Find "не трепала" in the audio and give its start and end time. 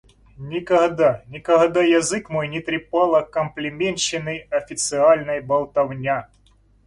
2.47-3.21